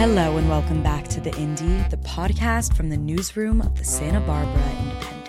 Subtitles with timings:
[0.00, 4.20] Hello, and welcome back to The Indy, the podcast from the newsroom of the Santa
[4.20, 5.28] Barbara Independent.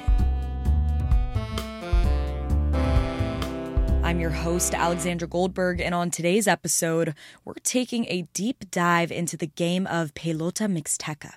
[4.02, 9.36] I'm your host, Alexandra Goldberg, and on today's episode, we're taking a deep dive into
[9.36, 11.34] the game of Pelota Mixteca,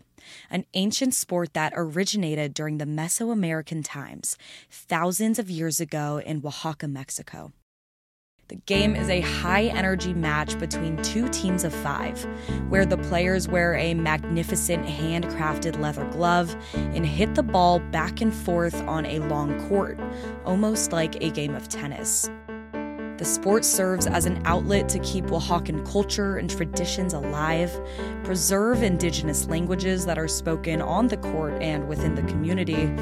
[0.49, 4.39] an ancient sport that originated during the Mesoamerican times,
[4.71, 7.51] thousands of years ago in Oaxaca, Mexico.
[8.49, 12.23] The game is a high energy match between two teams of five,
[12.69, 18.35] where the players wear a magnificent handcrafted leather glove and hit the ball back and
[18.35, 19.99] forth on a long court,
[20.45, 22.29] almost like a game of tennis.
[23.17, 27.73] The sport serves as an outlet to keep Oaxacan culture and traditions alive,
[28.25, 32.93] preserve indigenous languages that are spoken on the court and within the community,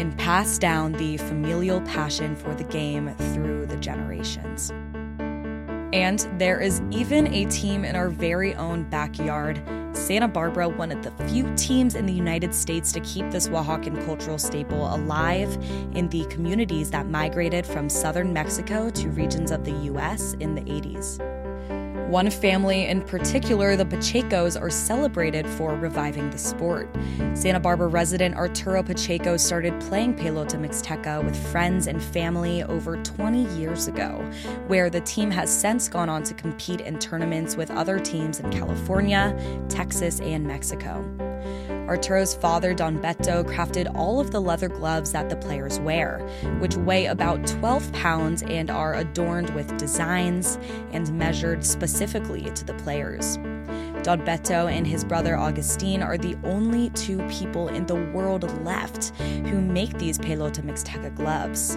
[0.00, 4.72] and pass down the familial passion for the game through the generations.
[5.92, 9.62] And there is even a team in our very own backyard.
[9.92, 14.04] Santa Barbara, one of the few teams in the United States to keep this Oaxacan
[14.06, 15.52] cultural staple alive
[15.94, 20.62] in the communities that migrated from southern Mexico to regions of the US in the
[20.62, 21.39] 80s.
[22.10, 26.90] One family in particular, the Pachecos, are celebrated for reviving the sport.
[27.34, 33.44] Santa Barbara resident Arturo Pacheco started playing Pelota Mixteca with friends and family over 20
[33.56, 34.28] years ago,
[34.66, 38.50] where the team has since gone on to compete in tournaments with other teams in
[38.50, 39.32] California,
[39.68, 41.29] Texas, and Mexico.
[41.90, 46.20] Arturo's father, Don Beto, crafted all of the leather gloves that the players wear,
[46.60, 50.56] which weigh about 12 pounds and are adorned with designs
[50.92, 53.38] and measured specifically to the players.
[54.04, 59.08] Don Beto and his brother Augustine are the only two people in the world left
[59.18, 61.76] who make these Pelota Mixteca gloves.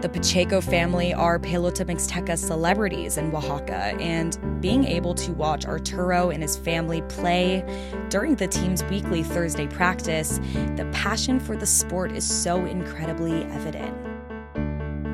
[0.00, 6.30] The Pacheco family are Pelota Mixteca celebrities in Oaxaca, and being able to watch Arturo
[6.30, 7.64] and his family play
[8.08, 10.38] during the team's weekly Thursday practice,
[10.76, 13.92] the passion for the sport is so incredibly evident.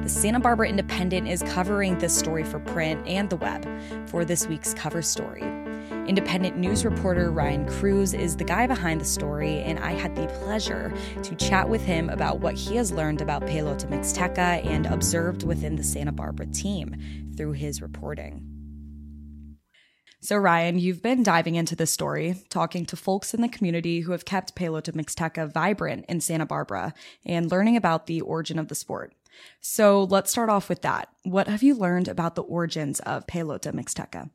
[0.03, 3.66] The Santa Barbara Independent is covering this story for print and the web
[4.06, 5.44] for this week's cover story.
[6.06, 10.26] Independent news reporter Ryan Cruz is the guy behind the story, and I had the
[10.26, 10.92] pleasure
[11.22, 15.76] to chat with him about what he has learned about Pelota Mixteca and observed within
[15.76, 18.47] the Santa Barbara team through his reporting.
[20.20, 24.12] So, Ryan, you've been diving into this story, talking to folks in the community who
[24.12, 26.92] have kept Pelota Mixteca vibrant in Santa Barbara
[27.25, 29.15] and learning about the origin of the sport.
[29.62, 31.09] So, let's start off with that.
[31.22, 34.28] What have you learned about the origins of Pelota Mixteca?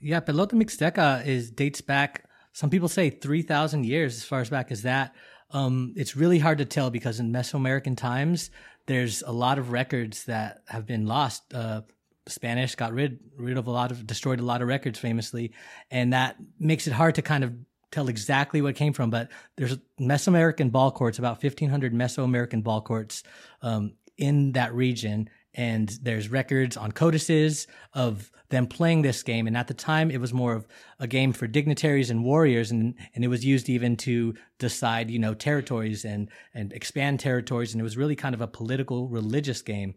[0.00, 2.24] Yeah, Pelota Mixteca is dates back.
[2.52, 5.14] Some people say three thousand years, as far as back as that.
[5.50, 8.50] Um, it's really hard to tell because in Mesoamerican times,
[8.86, 11.52] there's a lot of records that have been lost.
[11.52, 11.82] Uh,
[12.26, 15.52] Spanish got rid rid of a lot of destroyed a lot of records famously,
[15.90, 17.54] and that makes it hard to kind of
[17.90, 19.10] tell exactly what came from.
[19.10, 23.22] But there's Mesoamerican ball courts, about 1,500 Mesoamerican ball courts
[23.62, 29.46] um, in that region, and there's records on codices of them playing this game.
[29.46, 30.66] And at the time, it was more of
[30.98, 35.18] a game for dignitaries and warriors, and and it was used even to decide, you
[35.18, 37.72] know, territories and and expand territories.
[37.72, 39.94] And it was really kind of a political, religious game.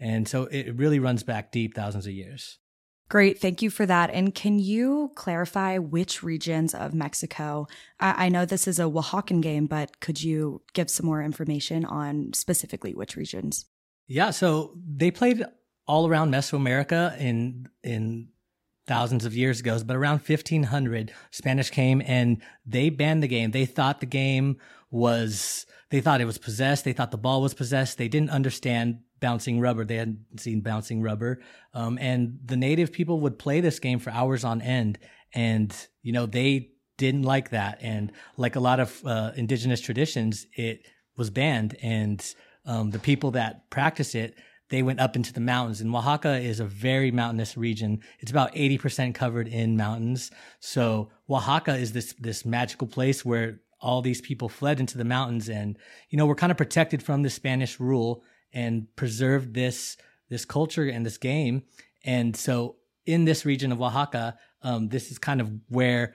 [0.00, 2.58] And so it really runs back deep, thousands of years.
[3.08, 3.38] Great.
[3.38, 4.10] Thank you for that.
[4.10, 7.68] And can you clarify which regions of Mexico?
[8.00, 11.84] I, I, know this is a Oaxacan game, but could you give some more information
[11.84, 13.66] on specifically which regions?
[14.06, 14.30] Yeah.
[14.30, 15.44] So they played
[15.86, 18.28] all around Mesoamerica in in
[18.86, 23.50] thousands of years ago, but around 1500, Spanish came and they banned the game.
[23.50, 24.58] They thought the game
[24.90, 26.84] was they thought it was possessed.
[26.84, 27.98] They thought the ball was possessed.
[27.98, 29.84] They didn't understand bouncing rubber.
[29.84, 31.40] They hadn't seen bouncing rubber.
[31.72, 34.98] Um, and the native people would play this game for hours on end.
[35.32, 37.78] And, you know, they didn't like that.
[37.80, 40.86] And like a lot of uh, indigenous traditions, it
[41.16, 41.76] was banned.
[41.82, 42.24] And
[42.66, 44.36] um, the people that practice it,
[44.70, 45.80] they went up into the mountains.
[45.80, 48.00] And Oaxaca is a very mountainous region.
[48.20, 50.30] It's about 80% covered in mountains.
[50.60, 55.48] So Oaxaca is this, this magical place where all these people fled into the mountains
[55.48, 55.78] and,
[56.08, 58.22] you know, we're kind of protected from the Spanish rule
[58.52, 59.96] and preserved this,
[60.30, 61.64] this culture and this game.
[62.04, 66.14] And so in this region of Oaxaca, um, this is kind of where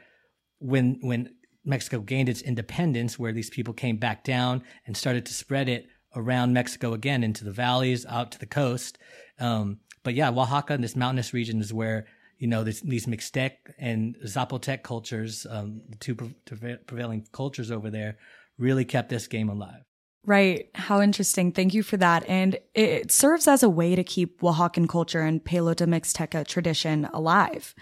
[0.58, 5.34] when, when Mexico gained its independence, where these people came back down and started to
[5.34, 8.98] spread it around Mexico again into the valleys, out to the coast.
[9.40, 12.06] Um, but yeah, Oaxaca and this mountainous region is where
[12.38, 17.90] you know this, these Mixtec and Zapotec cultures, um, the two pre- prevailing cultures over
[17.90, 18.18] there,
[18.58, 19.84] really kept this game alive.
[20.26, 20.70] Right.
[20.76, 21.52] How interesting.
[21.52, 22.26] Thank you for that.
[22.28, 27.74] And it serves as a way to keep Oaxacan culture and Pelota Mixteca tradition alive.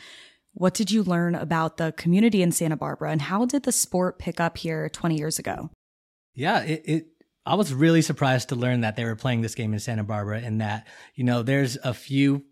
[0.54, 4.18] What did you learn about the community in Santa Barbara and how did the sport
[4.18, 5.70] pick up here 20 years ago?
[6.34, 7.08] Yeah, it, it
[7.48, 10.42] I was really surprised to learn that they were playing this game in Santa Barbara
[10.42, 10.86] and that,
[11.16, 12.44] you know, there's a few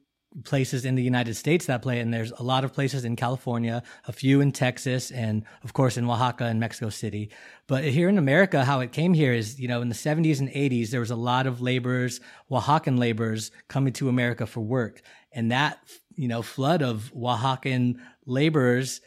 [0.45, 3.83] places in the United States that play, and there's a lot of places in California,
[4.07, 7.29] a few in Texas, and of course in Oaxaca and Mexico City.
[7.67, 10.49] But here in America, how it came here is, you know, in the 70s and
[10.49, 15.01] 80s, there was a lot of laborers, Oaxacan laborers coming to America for work.
[15.33, 15.79] And that,
[16.15, 19.01] you know, flood of Oaxacan laborers,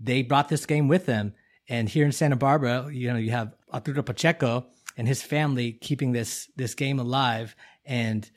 [0.00, 1.34] they brought this game with them.
[1.68, 4.66] And here in Santa Barbara, you know, you have Arturo Pacheco
[4.98, 7.56] and his family keeping this, this game alive.
[7.86, 8.30] And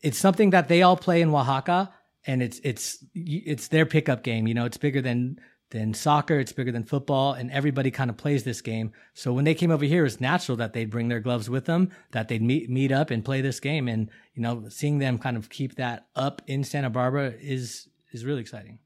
[0.00, 1.92] it's something that they all play in Oaxaca,
[2.26, 4.46] and it's it's it's their pickup game.
[4.46, 5.40] You know, it's bigger than
[5.70, 6.38] than soccer.
[6.38, 8.92] It's bigger than football, and everybody kind of plays this game.
[9.14, 11.90] So when they came over here, it's natural that they'd bring their gloves with them,
[12.12, 13.88] that they'd meet meet up and play this game.
[13.88, 18.24] And you know, seeing them kind of keep that up in Santa Barbara is is
[18.24, 18.78] really exciting.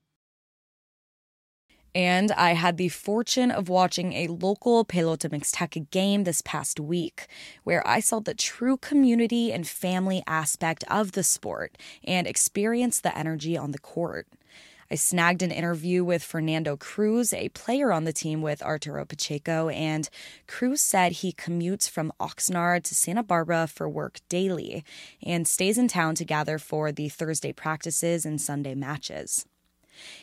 [1.94, 7.26] And I had the fortune of watching a local Pelota Mixteca game this past week,
[7.64, 13.16] where I saw the true community and family aspect of the sport and experienced the
[13.16, 14.28] energy on the court.
[14.92, 19.68] I snagged an interview with Fernando Cruz, a player on the team with Arturo Pacheco,
[19.68, 20.08] and
[20.48, 24.84] Cruz said he commutes from Oxnard to Santa Barbara for work daily
[25.22, 29.46] and stays in town to gather for the Thursday practices and Sunday matches.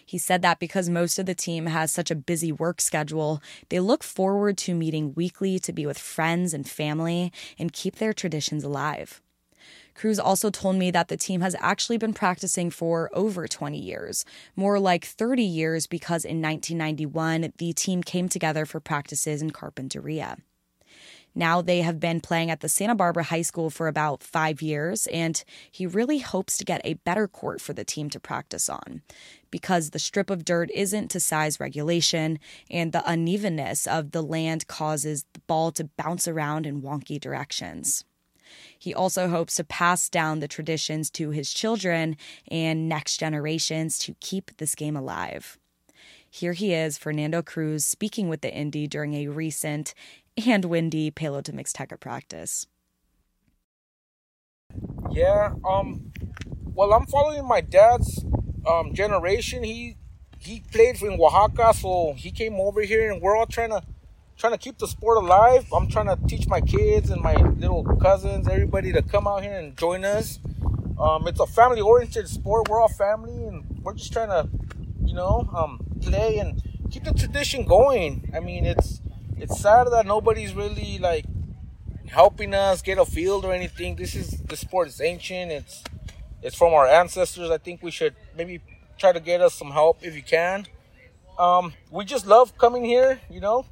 [0.05, 3.79] He said that because most of the team has such a busy work schedule, they
[3.79, 8.63] look forward to meeting weekly to be with friends and family and keep their traditions
[8.63, 9.21] alive.
[9.95, 14.25] Cruz also told me that the team has actually been practicing for over 20 years,
[14.55, 20.37] more like 30 years because in 1991 the team came together for practices in Carpinteria.
[21.37, 25.05] Now they have been playing at the Santa Barbara High School for about five years,
[25.05, 29.03] and he really hopes to get a better court for the team to practice on
[29.51, 32.39] because the strip of dirt isn't to size regulation,
[32.71, 38.03] and the unevenness of the land causes the ball to bounce around in wonky directions.
[38.79, 42.17] He also hopes to pass down the traditions to his children
[42.49, 45.59] and next generations to keep this game alive.
[46.29, 49.93] Here he is, Fernando Cruz, speaking with the Indy during a recent
[50.45, 52.67] and windy Pelota Mixteca practice.
[55.09, 56.11] Yeah, um,
[56.75, 58.23] well, I'm following my dad's
[58.67, 59.63] um, generation.
[59.63, 59.95] He
[60.39, 63.81] he played in Oaxaca, so he came over here, and we're all trying to
[64.37, 65.65] trying to keep the sport alive.
[65.73, 69.57] I'm trying to teach my kids and my little cousins, everybody, to come out here
[69.57, 70.39] and join us.
[70.99, 72.69] Um, it's a family-oriented sport.
[72.69, 74.47] We're all family, and we're just trying to,
[75.03, 76.61] you know, um, play and
[76.91, 78.31] keep the tradition going.
[78.35, 79.01] I mean, it's
[79.39, 81.25] it's sad that nobody's really like
[82.07, 83.95] helping us get a field or anything.
[83.95, 85.51] This is the sport is ancient.
[85.51, 85.83] It's
[86.41, 87.49] it's from our ancestors.
[87.49, 88.61] I think we should maybe
[88.97, 90.65] try to get us some help if you can.
[91.37, 93.65] Um, we just love coming here, you know,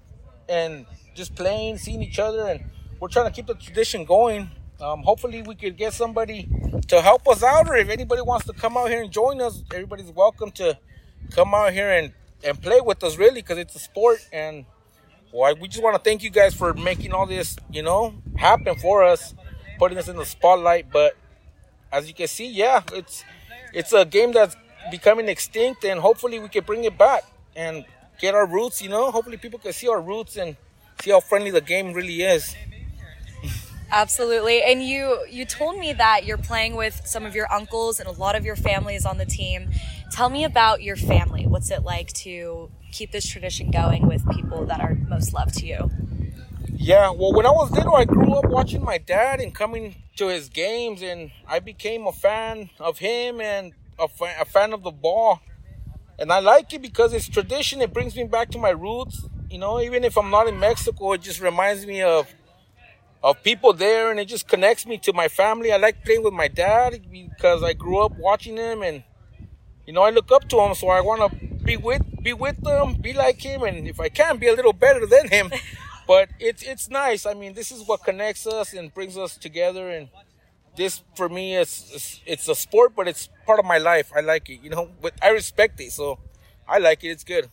[0.48, 0.86] and
[1.16, 2.64] just playing, seeing each other, and
[3.00, 4.52] we're trying to keep the tradition going.
[4.80, 6.50] Um, hopefully, we could get somebody
[6.90, 9.64] to help us out, or if anybody wants to come out here and join us,
[9.74, 10.78] everybody's welcome to
[11.32, 12.14] come out here and,
[12.44, 14.66] and play with us, really, because it's a sport and
[15.36, 18.76] well, we just want to thank you guys for making all this, you know, happen
[18.78, 19.34] for us,
[19.78, 20.90] putting us in the spotlight.
[20.92, 21.18] But
[21.92, 23.26] as you can see, yeah, it's
[23.74, 24.56] it's a game that's
[24.90, 27.84] becoming extinct, and hopefully we can bring it back and
[28.18, 28.82] get our roots.
[28.82, 30.56] You know, hopefully people can see our roots and
[31.02, 32.56] see how friendly the game really is.
[33.92, 34.64] Absolutely.
[34.64, 38.14] And you you told me that you're playing with some of your uncles and a
[38.14, 39.70] lot of your family is on the team.
[40.12, 41.46] Tell me about your family.
[41.46, 45.66] What's it like to keep this tradition going with people that are most loved to
[45.66, 45.92] you?
[46.72, 50.30] Yeah, well, when I was little, I grew up watching my dad and coming to
[50.30, 54.84] his games, and I became a fan of him and a, fa- a fan of
[54.84, 55.42] the ball.
[56.18, 57.82] And I like it because it's tradition.
[57.82, 59.28] It brings me back to my roots.
[59.50, 62.34] You know, even if I'm not in Mexico, it just reminds me of
[63.22, 65.74] of people there, and it just connects me to my family.
[65.74, 69.04] I like playing with my dad because I grew up watching him, and
[69.86, 72.60] you know, I look up to him, so I want to be with be with
[72.62, 75.52] them, be like him, and if I can, be a little better than him.
[76.08, 77.26] but it's it's nice.
[77.26, 80.10] I mean, this is what connects us and brings us together, and
[80.76, 84.12] this for me is it's a sport, but it's part of my life.
[84.14, 84.90] I like it, you know.
[85.02, 86.18] But I respect it, so
[86.68, 87.10] I like it.
[87.10, 87.50] It's good.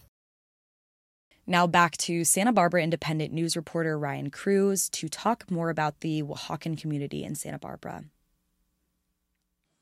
[1.46, 6.22] Now back to Santa Barbara Independent news reporter Ryan Cruz to talk more about the
[6.22, 8.04] Oaxacan community in Santa Barbara.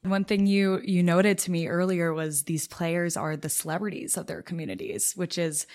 [0.03, 4.27] One thing you you noted to me earlier was these players are the celebrities of
[4.27, 5.67] their communities, which is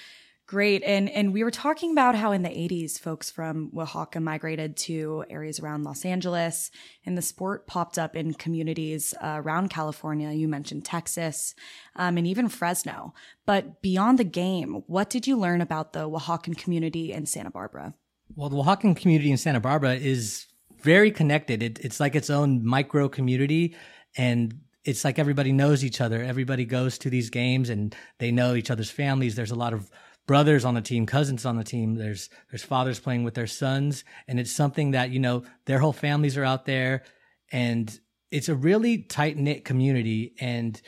[0.48, 0.84] Great.
[0.84, 5.26] And and we were talking about how in the 80s folks from Oaxaca migrated to
[5.28, 6.70] areas around Los Angeles
[7.04, 10.32] and the sport popped up in communities uh, around California.
[10.32, 11.56] You mentioned Texas
[11.96, 13.16] um, and even Fresno.
[13.48, 17.96] But beyond the game, what did you learn about the Oaxacan community in Santa Barbara?
[18.36, 20.46] Well, the Oaxacan community in Santa Barbara is
[20.80, 21.64] very connected.
[21.64, 23.76] It, it's like its own micro community
[24.18, 26.22] and it's like everybody knows each other.
[26.22, 29.36] Everybody goes to these games and they know each other's families.
[29.36, 29.90] There's a lot of
[30.28, 31.96] brothers on the team, cousins on the team.
[31.96, 35.94] There's there's fathers playing with their sons, and it's something that you know their whole
[35.94, 37.04] families are out there,
[37.52, 38.00] and
[38.32, 40.36] it's a really tight knit community.
[40.40, 40.80] And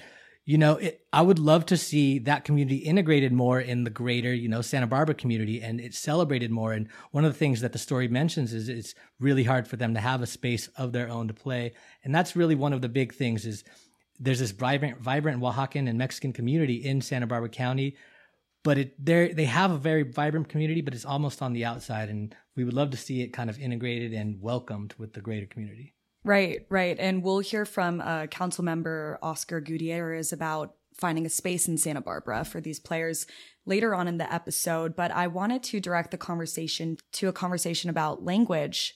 [0.48, 4.34] you know, it, I would love to see that community integrated more in the greater
[4.34, 6.72] you know Santa Barbara community, and it's celebrated more.
[6.72, 9.94] And one of the things that the story mentions is it's really hard for them
[9.94, 11.74] to have a space of their own to play,
[12.04, 13.64] and that's really one of the big things is.
[14.20, 17.96] There's this vibrant, vibrant Oaxacan and Mexican community in Santa Barbara County
[18.64, 22.10] but it they they have a very vibrant community, but it's almost on the outside,
[22.10, 25.46] and we would love to see it kind of integrated and welcomed with the greater
[25.46, 25.94] community.
[26.28, 31.70] Right, right, and we'll hear from uh, Council Member Oscar Gutierrez about finding a space
[31.70, 33.28] in Santa Barbara for these players
[33.66, 34.94] later on in the episode.
[34.94, 38.94] But I wanted to direct the conversation to a conversation about language.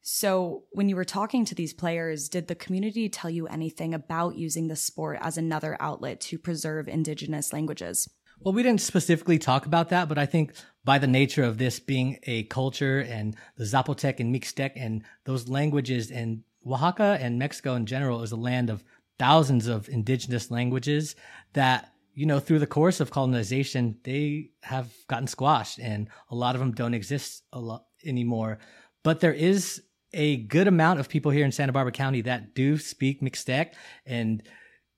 [0.00, 4.34] So, when you were talking to these players, did the community tell you anything about
[4.34, 8.08] using the sport as another outlet to preserve indigenous languages?
[8.40, 11.78] Well, we didn't specifically talk about that, but I think by the nature of this
[11.78, 17.74] being a culture and the Zapotec and Mixtec and those languages and Oaxaca and Mexico
[17.74, 18.84] in general is a land of
[19.18, 21.14] thousands of indigenous languages
[21.52, 26.54] that, you know, through the course of colonization, they have gotten squashed and a lot
[26.54, 28.58] of them don't exist a lot anymore.
[29.02, 32.78] But there is a good amount of people here in Santa Barbara County that do
[32.78, 34.42] speak Mixtec and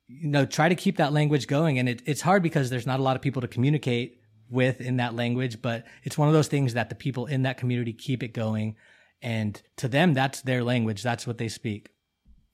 [0.06, 3.00] you know try to keep that language going and it, it's hard because there's not
[3.00, 6.48] a lot of people to communicate with in that language but it's one of those
[6.48, 8.76] things that the people in that community keep it going
[9.24, 11.90] and to them that's their language that's what they speak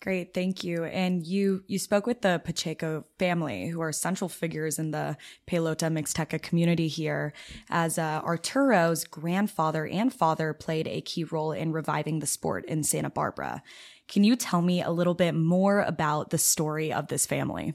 [0.02, 0.84] Great, thank you.
[0.84, 5.92] And you you spoke with the Pacheco family, who are central figures in the Pelota
[5.92, 7.34] Mixteca community here,
[7.68, 12.82] as uh, Arturo's grandfather and father played a key role in reviving the sport in
[12.82, 13.62] Santa Barbara.
[14.08, 17.74] Can you tell me a little bit more about the story of this family?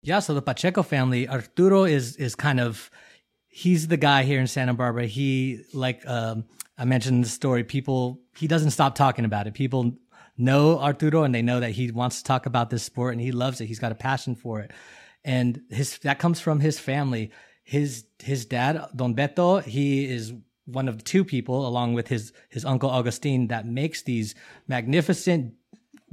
[0.00, 2.88] Yeah, so the Pacheco family, Arturo is is kind of
[3.48, 5.06] he's the guy here in Santa Barbara.
[5.06, 6.44] He like um,
[6.76, 9.54] I mentioned the story, people he doesn't stop talking about it.
[9.54, 9.92] People
[10.36, 13.30] know Arturo and they know that he wants to talk about this sport and he
[13.30, 13.66] loves it.
[13.66, 14.72] He's got a passion for it.
[15.24, 17.30] And his that comes from his family.
[17.62, 20.32] His his dad, Don Beto, he is
[20.66, 24.34] one of two people along with his his uncle Augustine that makes these
[24.66, 25.54] magnificent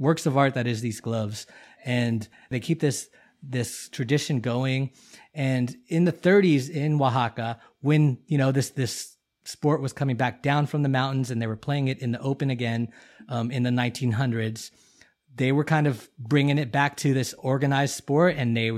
[0.02, 1.46] works of art that is these gloves.
[1.84, 3.08] And they keep this,
[3.42, 4.90] this tradition going.
[5.34, 10.42] And in the 30s in Oaxaca, when, you know, this, this sport was coming back
[10.42, 12.92] down from the mountains and they were playing it in the open again
[13.28, 14.70] um, in the 1900s,
[15.34, 18.70] they were kind of bringing it back to this organized sport and they,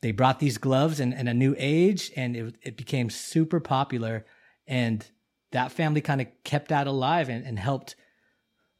[0.00, 4.26] they brought these gloves and, and a new age and it, it became super popular.
[4.66, 5.06] And
[5.52, 7.94] that family kind of kept that alive and, and helped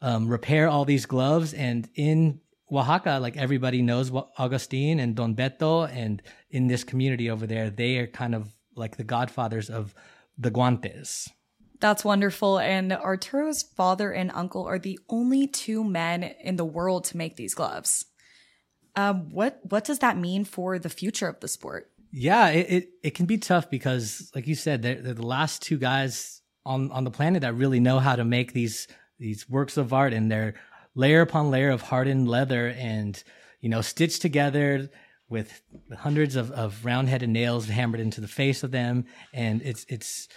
[0.00, 1.54] um, repair all these gloves.
[1.54, 7.46] And in Oaxaca, like everybody knows Augustine and Don Beto, and in this community over
[7.46, 9.94] there, they are kind of like the godfathers of
[10.42, 11.28] the guantes.
[11.80, 12.58] That's wonderful.
[12.58, 17.36] And Arturo's father and uncle are the only two men in the world to make
[17.36, 18.06] these gloves.
[18.94, 21.90] Um, what what does that mean for the future of the sport?
[22.12, 25.62] Yeah, it, it, it can be tough because, like you said, they're, they're the last
[25.62, 28.86] two guys on on the planet that really know how to make these
[29.18, 30.54] these works of art and they're
[30.94, 33.22] layer upon layer of hardened leather and
[33.60, 34.90] you know stitched together
[35.32, 35.62] with
[35.98, 39.06] hundreds of, of round-headed nails hammered into the face of them.
[39.32, 40.28] And it's it's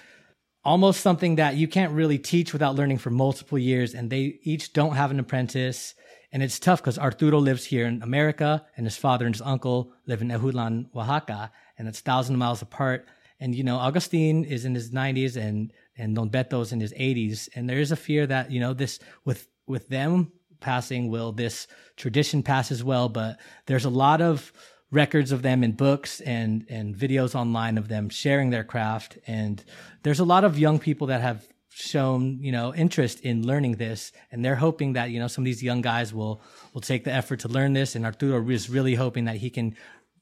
[0.63, 3.93] almost something that you can't really teach without learning for multiple years.
[3.93, 5.93] And they each don't have an apprentice.
[6.31, 9.93] And it's tough because arturo lives here in america and his father and his uncle
[10.07, 11.51] live in Ejutlan, oaxaca.
[11.77, 13.05] And it's thousand miles apart.
[13.39, 17.47] And you know augustine is in his 90s and and Don Beto's in his 80s,
[17.55, 21.67] and there is a fear that you know this with with them passing, will this
[21.95, 23.07] tradition pass as well?
[23.07, 24.51] But there's a lot of
[24.95, 29.63] records of them in books and and videos online of them sharing their craft, and
[30.03, 34.11] there's a lot of young people that have shown you know interest in learning this.
[34.31, 36.41] And they're hoping that you know some of these young guys will
[36.73, 37.95] will take the effort to learn this.
[37.95, 39.75] And arturo is really hoping that he can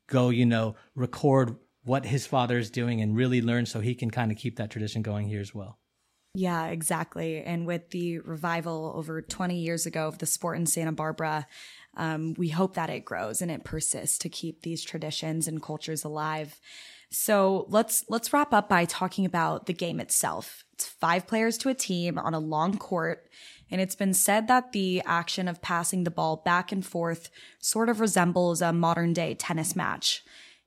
[0.07, 4.09] go you know record what his father is doing and really learn so he can
[4.09, 5.77] kind of keep that tradition going here as well.
[6.35, 7.43] Yeah, exactly.
[7.43, 11.45] And with the revival over 20 years ago of the sport in Santa Barbara,
[11.95, 16.03] um, we hope that it grows and it persists to keep these traditions and cultures
[16.03, 16.59] alive.
[17.11, 20.63] So let's let's wrap up by talking about the game itself.
[20.73, 23.29] It's five players to a team on a long court,
[23.69, 27.89] and it's been said that the action of passing the ball back and forth sort
[27.89, 30.23] of resembles a modern day tennis match.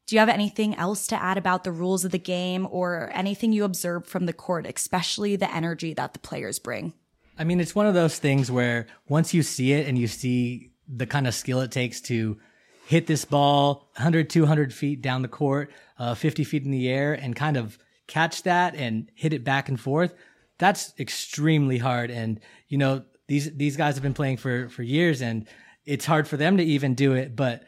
[0.07, 3.53] Do you have anything else to add about the rules of the game or anything
[3.53, 6.93] you observed from the court, especially the energy that the players bring?
[7.37, 10.71] I mean, it's one of those things where once you see it and you see
[10.89, 12.39] the kind of skill it takes to
[12.87, 17.13] hit this ball 100, 200 feet down the court, uh, 50 feet in the air,
[17.13, 20.15] and kind of catch that and hit it back and forth,
[20.59, 22.13] that's extremely hard.
[22.13, 25.49] And, you know, these, these guys have been playing for, for years and
[25.85, 27.35] it's hard for them to even do it.
[27.35, 27.65] But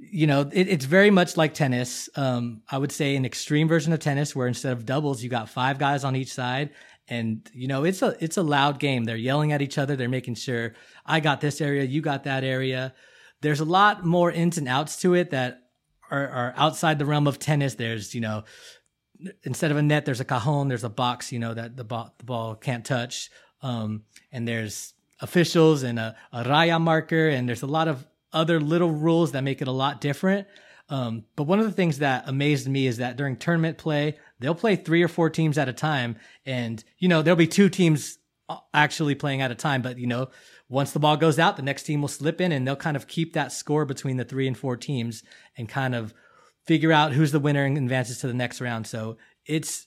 [0.00, 2.08] you know, it, it's very much like tennis.
[2.16, 5.48] Um, I would say an extreme version of tennis where instead of doubles, you got
[5.48, 6.70] five guys on each side.
[7.08, 9.04] And, you know, it's a, it's a loud game.
[9.04, 9.96] They're yelling at each other.
[9.96, 10.74] They're making sure
[11.06, 11.84] I got this area.
[11.84, 12.94] You got that area.
[13.40, 15.62] There's a lot more ins and outs to it that
[16.10, 17.74] are, are outside the realm of tennis.
[17.74, 18.44] There's, you know,
[19.42, 20.68] instead of a net, there's a cajon.
[20.68, 23.30] There's a box, you know, that the ball, the ball can't touch.
[23.62, 27.28] Um, and there's officials and a, a raya marker.
[27.28, 30.46] And there's a lot of other little rules that make it a lot different.
[30.88, 34.54] Um, but one of the things that amazed me is that during tournament play, they'll
[34.54, 36.16] play three or four teams at a time.
[36.46, 38.18] And, you know, there'll be two teams
[38.48, 39.82] uh, actually playing at a time.
[39.82, 40.30] But, you know,
[40.68, 43.06] once the ball goes out, the next team will slip in and they'll kind of
[43.06, 45.22] keep that score between the three and four teams
[45.56, 46.14] and kind of
[46.64, 48.86] figure out who's the winner and advances to the next round.
[48.86, 49.86] So it's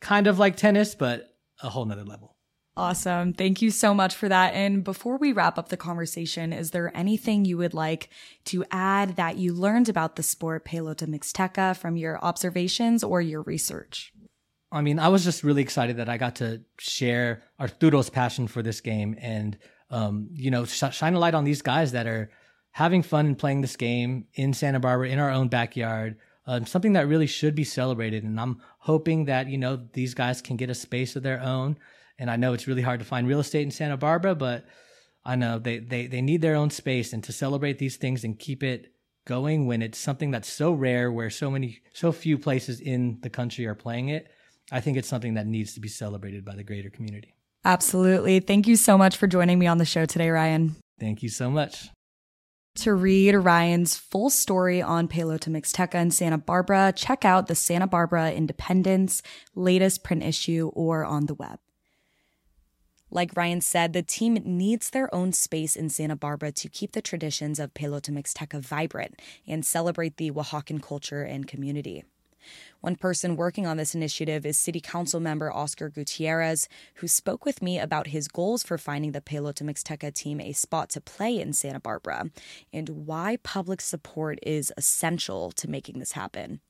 [0.00, 2.37] kind of like tennis, but a whole nother level.
[2.78, 3.32] Awesome.
[3.32, 4.54] Thank you so much for that.
[4.54, 8.08] And before we wrap up the conversation, is there anything you would like
[8.44, 13.42] to add that you learned about the sport Pelota Mixteca from your observations or your
[13.42, 14.12] research?
[14.70, 18.62] I mean, I was just really excited that I got to share Arturo's passion for
[18.62, 19.58] this game and,
[19.90, 22.30] um, you know, sh- shine a light on these guys that are
[22.70, 26.16] having fun and playing this game in Santa Barbara in our own backyard.
[26.46, 28.22] Um, something that really should be celebrated.
[28.22, 31.76] And I'm hoping that, you know, these guys can get a space of their own
[32.18, 34.66] and I know it's really hard to find real estate in Santa Barbara, but
[35.24, 38.38] I know they, they, they need their own space and to celebrate these things and
[38.38, 38.92] keep it
[39.26, 43.30] going when it's something that's so rare where so many, so few places in the
[43.30, 44.28] country are playing it.
[44.72, 47.34] I think it's something that needs to be celebrated by the greater community.
[47.64, 48.40] Absolutely.
[48.40, 50.76] Thank you so much for joining me on the show today, Ryan.
[50.98, 51.90] Thank you so much.
[52.76, 57.88] To read Ryan's full story on Pelota Mixteca in Santa Barbara, check out the Santa
[57.88, 59.20] Barbara Independent's
[59.54, 61.58] latest print issue or on the web.
[63.10, 67.00] Like Ryan said, the team needs their own space in Santa Barbara to keep the
[67.00, 72.04] traditions of Pelota Mixteca vibrant and celebrate the Oaxacan culture and community.
[72.80, 77.62] One person working on this initiative is City Council member Oscar Gutierrez, who spoke with
[77.62, 81.52] me about his goals for finding the Pelota Mixteca team a spot to play in
[81.52, 82.30] Santa Barbara
[82.72, 86.60] and why public support is essential to making this happen.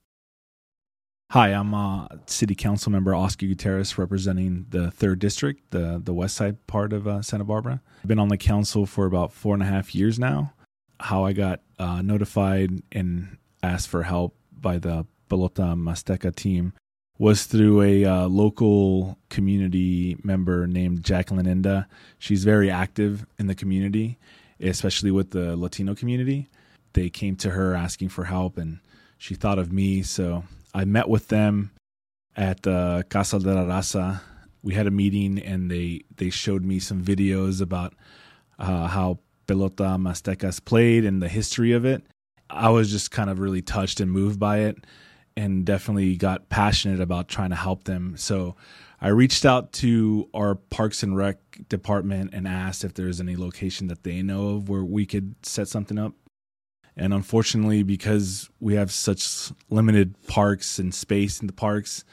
[1.33, 6.37] Hi, I'm uh, City Council Member Oscar Gutierrez, representing the third district, the the west
[6.37, 7.83] side part of uh, Santa Barbara.
[8.03, 10.55] I've been on the council for about four and a half years now.
[11.01, 16.73] How I got uh, notified and asked for help by the Pelota Mixteca team
[17.19, 21.85] was through a uh, local community member named Jacqueline Inda.
[22.19, 24.19] She's very active in the community,
[24.61, 26.49] especially with the Latino community.
[26.95, 28.79] They came to her asking for help, and
[29.19, 31.71] she thought of me, so I met with them
[32.37, 34.21] at uh, Casa de la Raza.
[34.63, 37.95] We had a meeting and they, they showed me some videos about
[38.59, 42.03] uh, how Pelota Mixtecas played and the history of it.
[42.51, 44.77] I was just kind of really touched and moved by it
[45.37, 48.17] and definitely got passionate about trying to help them.
[48.17, 48.57] So
[49.01, 53.87] I reached out to our Parks and Rec department and asked if there's any location
[53.89, 56.15] that they know of where we could set something up.
[56.99, 62.05] And unfortunately, because we have such limited parks and space in the parks,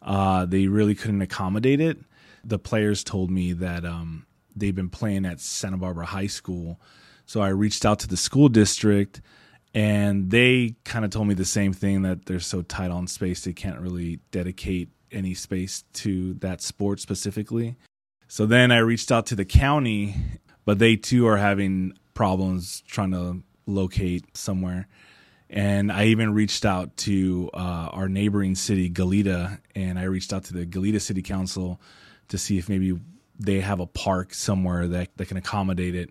[0.00, 1.98] uh, they really couldn't accommodate it.
[2.44, 6.80] The players told me that um, they've been playing at Santa Barbara High School.
[7.26, 9.20] So I reached out to the school district
[9.74, 13.44] and they kind of told me the same thing that they're so tight on space,
[13.44, 17.76] they can't really dedicate any space to that sport specifically.
[18.28, 20.14] So then I reached out to the county,
[20.64, 24.88] but they too are having problems trying to locate somewhere.
[25.50, 30.44] And I even reached out to uh, our neighboring city, Goleta, and I reached out
[30.44, 31.80] to the Goleta City Council
[32.28, 32.98] to see if maybe
[33.38, 36.10] they have a park somewhere that, that can accommodate it.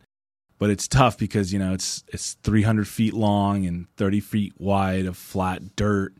[0.59, 5.05] But it's tough because you know it's it's 300 feet long and 30 feet wide
[5.05, 6.15] of flat dirt,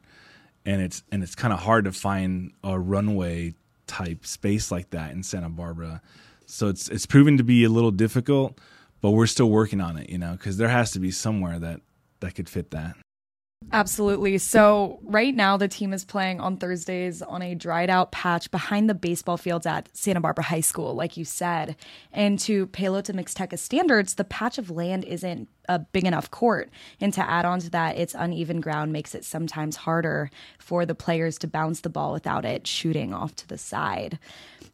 [0.63, 3.56] and it's and it's kind of hard to find a runway
[3.88, 6.04] type space like that in Santa Barbara.
[6.45, 8.60] So it's it's proven to be a little difficult,
[9.02, 11.82] but we're still working on it, you know, because there has to be somewhere that
[12.20, 12.96] that could fit that.
[13.74, 14.38] Absolutely.
[14.38, 18.90] So, right now, the team is playing on Thursdays on a dried out patch behind
[18.90, 21.76] the baseball fields at Santa Barbara High School, like you said.
[22.14, 26.70] And to Pelota Mixteca standards, the patch of land isn't a big enough court.
[27.02, 30.96] And to add on to that, its uneven ground makes it sometimes harder for the
[30.96, 34.18] players to bounce the ball without it shooting off to the side.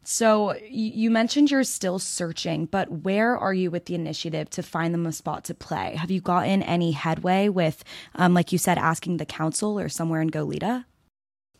[0.06, 4.92] So you mentioned you're still searching, but where are you with the initiative to find
[4.92, 5.96] them a spot to play?
[5.96, 7.82] Have you gotten any headway with,
[8.14, 10.84] um, like you said, asking the council or somewhere in Goleta?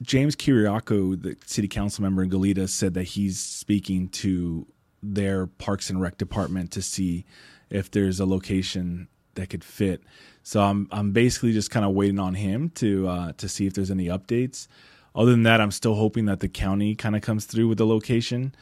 [0.02, 4.66] James Kyriaco, the city council member in Goleta, said that he's speaking to
[5.02, 7.24] their Parks and Rec department to see
[7.70, 10.02] if there's a location that could fit.
[10.42, 13.74] So I'm I'm basically just kind of waiting on him to uh, to see if
[13.74, 14.68] there's any updates.
[15.14, 17.87] Other than that, I'm still hoping that the county kind of comes through with the
[17.87, 18.54] location.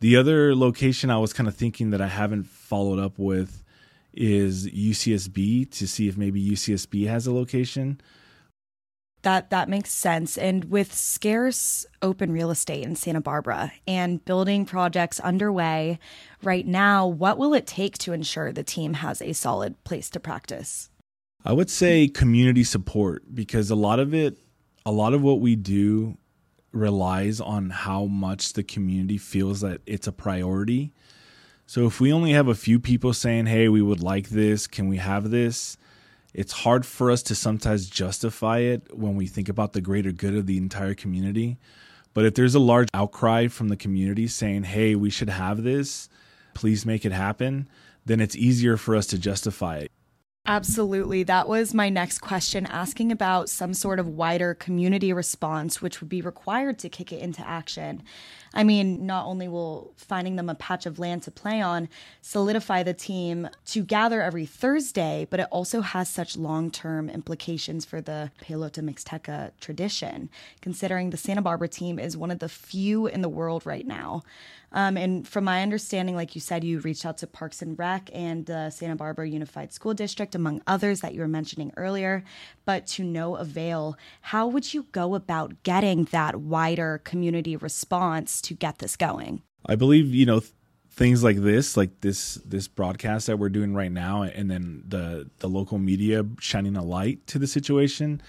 [0.00, 3.62] The other location I was kind of thinking that I haven't followed up with
[4.12, 8.00] is UCSB to see if maybe UCSB has a location.
[9.22, 10.38] That that makes sense.
[10.38, 15.98] And with scarce open real estate in Santa Barbara and building projects underway
[16.42, 20.20] right now, what will it take to ensure the team has a solid place to
[20.20, 20.88] practice?
[21.44, 24.38] I would say community support because a lot of it
[24.86, 26.16] a lot of what we do
[26.72, 30.92] relies on how much the community feels that it's a priority.
[31.70, 34.88] So if we only have a few people saying, "Hey, we would like this, can
[34.88, 35.76] we have this?"
[36.34, 40.34] It's hard for us to sometimes justify it when we think about the greater good
[40.34, 41.58] of the entire community.
[42.12, 46.08] But if there's a large outcry from the community saying, "Hey, we should have this,
[46.54, 47.68] please make it happen,"
[48.04, 49.92] then it's easier for us to justify it.
[50.46, 51.22] Absolutely.
[51.22, 56.08] That was my next question, asking about some sort of wider community response, which would
[56.08, 58.02] be required to kick it into action.
[58.52, 61.88] I mean, not only will finding them a patch of land to play on
[62.20, 67.84] solidify the team to gather every Thursday, but it also has such long term implications
[67.84, 73.06] for the Pelota Mixteca tradition, considering the Santa Barbara team is one of the few
[73.06, 74.22] in the world right now.
[74.72, 78.08] Um, and from my understanding, like you said, you reached out to Parks and Rec
[78.12, 82.22] and the Santa Barbara Unified School District, among others that you were mentioning earlier,
[82.64, 83.98] but to no avail.
[84.20, 89.42] How would you go about getting that wider community response to get this going?
[89.66, 90.52] I believe, you know, th-
[90.90, 95.30] things like this, like this this broadcast that we're doing right now, and then the
[95.38, 98.20] the local media shining a light to the situation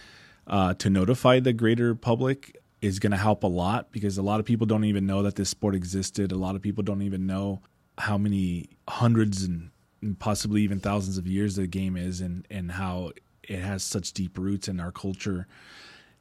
[0.48, 4.40] uh, to notify the greater public is going to help a lot because a lot
[4.40, 6.32] of people don't even know that this sport existed.
[6.32, 7.62] A lot of people don't even know
[7.98, 9.70] how many hundreds and,
[10.18, 13.12] possibly even thousands of years the game is, and and how
[13.44, 15.46] it has such deep roots in our culture.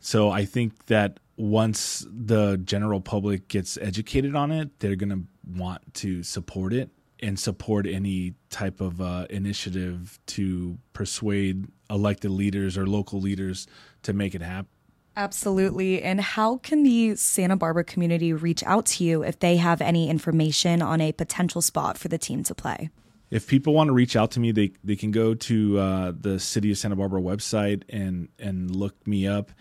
[0.00, 5.22] So I think that once the general public gets educated on it, they're going to
[5.58, 12.76] want to support it and support any type of uh, initiative to persuade elected leaders
[12.76, 13.66] or local leaders
[14.02, 14.68] to make it happen.
[15.16, 16.02] Absolutely.
[16.02, 20.08] And how can the Santa Barbara community reach out to you if they have any
[20.08, 22.90] information on a potential spot for the team to play?
[23.30, 26.38] If people want to reach out to me, they, they can go to uh, the
[26.38, 29.52] City of Santa Barbara website and, and look me up.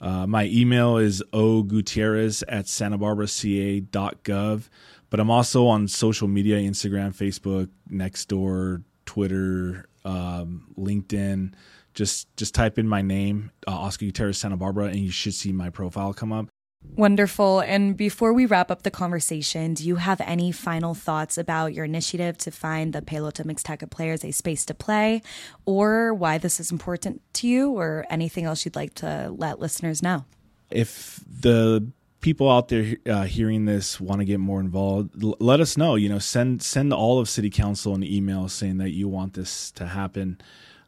[0.00, 4.68] Uh, my email is ogutierrez at santabarbaraca.gov,
[5.08, 11.54] but I'm also on social media Instagram, Facebook, Nextdoor, Twitter, um, LinkedIn.
[11.94, 15.50] Just just type in my name, uh, Oscar Gutierrez Santa Barbara, and you should see
[15.50, 16.48] my profile come up.
[16.94, 17.60] Wonderful.
[17.60, 21.84] And before we wrap up the conversation, do you have any final thoughts about your
[21.84, 25.20] initiative to find the Pelota Mixteca players a space to play,
[25.66, 30.02] or why this is important to you, or anything else you'd like to let listeners
[30.02, 30.24] know?
[30.70, 31.86] If the
[32.20, 35.96] people out there uh, hearing this want to get more involved, l- let us know.
[35.96, 39.70] You know, send send all of City Council an email saying that you want this
[39.72, 40.40] to happen.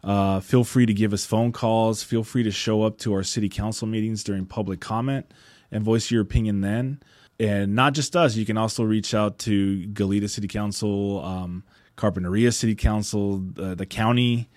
[0.02, 2.02] Uh, feel free to give us phone calls.
[2.02, 5.26] Feel free to show up to our City Council meetings during public comment
[5.70, 7.00] and voice your opinion then.
[7.40, 11.62] And not just us, you can also reach out to Goleta City Council, um,
[11.96, 14.48] Carpinteria City Council, the, the county,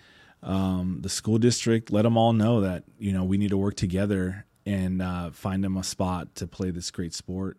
[0.42, 1.92] um, the school district.
[1.92, 5.64] Let them all know that you know we need to work together and uh, find
[5.64, 7.58] them a spot to play this great sport.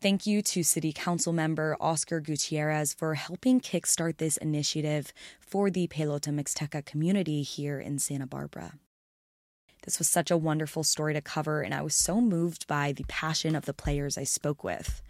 [0.00, 5.88] Thank you to City Council member Oscar Gutierrez for helping kickstart this initiative for the
[5.88, 8.74] Pelota Mixteca community here in Santa Barbara.
[9.84, 13.04] This was such a wonderful story to cover, and I was so moved by the
[13.06, 15.02] passion of the players I spoke with.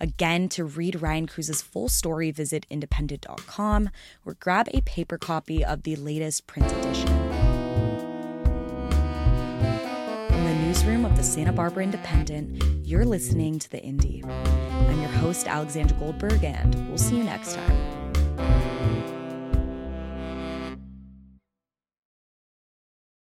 [0.00, 3.90] Again, to read Ryan Cruz's full story, visit independent.com
[4.24, 7.08] or grab a paper copy of the latest print edition.
[10.28, 14.22] From the newsroom of the Santa Barbara Independent, you're listening to The Indy.
[14.24, 18.67] I'm your host, Alexandra Goldberg, and we'll see you next time.